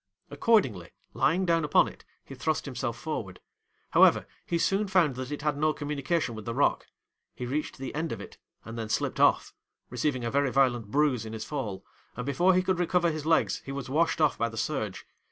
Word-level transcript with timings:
'Accordingly, 0.31 0.89
lying 1.13 1.45
down 1.45 1.63
upon 1.63 1.87
it, 1.87 2.03
he 2.25 2.33
thrust 2.33 2.65
himself 2.65 2.97
forward; 2.97 3.39
however, 3.91 4.25
he 4.47 4.57
soon 4.57 4.87
found 4.87 5.13
that 5.13 5.29
it 5.29 5.43
had 5.43 5.55
no 5.59 5.73
communication 5.73 6.33
with 6.33 6.43
the 6.45 6.55
rock; 6.55 6.87
he 7.35 7.45
reached 7.45 7.77
the 7.77 7.93
end 7.93 8.11
of 8.11 8.19
it, 8.19 8.39
and 8.65 8.79
then 8.79 8.89
slipped 8.89 9.19
off, 9.19 9.53
receiving 9.91 10.25
a 10.25 10.31
very 10.31 10.49
violent 10.49 10.89
bruise 10.89 11.23
in 11.23 11.33
his 11.33 11.45
fall, 11.45 11.85
and 12.17 12.25
before 12.25 12.55
he 12.55 12.63
could 12.63 12.79
recover 12.79 13.11
his 13.11 13.27
legs, 13.27 13.61
he 13.63 13.71
was 13.71 13.91
washed 13.91 14.19
off 14.19 14.39
by 14.39 14.49
the 14.49 14.57
surge. 14.57 15.05